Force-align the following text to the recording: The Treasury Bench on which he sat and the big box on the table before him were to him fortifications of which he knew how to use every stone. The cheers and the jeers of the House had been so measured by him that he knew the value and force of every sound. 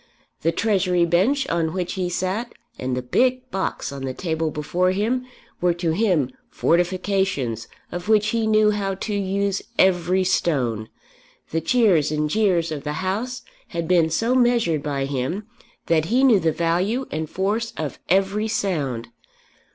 The 0.41 0.51
Treasury 0.51 1.05
Bench 1.05 1.47
on 1.49 1.73
which 1.73 1.93
he 1.93 2.09
sat 2.09 2.53
and 2.79 2.97
the 2.97 3.03
big 3.03 3.51
box 3.51 3.91
on 3.91 4.03
the 4.03 4.15
table 4.15 4.49
before 4.49 4.89
him 4.89 5.27
were 5.61 5.75
to 5.75 5.91
him 5.91 6.31
fortifications 6.49 7.67
of 7.91 8.09
which 8.09 8.29
he 8.29 8.47
knew 8.47 8.71
how 8.71 8.95
to 8.95 9.13
use 9.13 9.61
every 9.77 10.23
stone. 10.23 10.89
The 11.51 11.61
cheers 11.61 12.11
and 12.11 12.23
the 12.25 12.29
jeers 12.33 12.71
of 12.71 12.83
the 12.83 12.93
House 13.05 13.43
had 13.67 13.87
been 13.87 14.09
so 14.09 14.33
measured 14.33 14.81
by 14.81 15.05
him 15.05 15.45
that 15.85 16.05
he 16.05 16.23
knew 16.23 16.39
the 16.39 16.51
value 16.51 17.05
and 17.11 17.29
force 17.29 17.71
of 17.77 17.99
every 18.09 18.47
sound. 18.47 19.09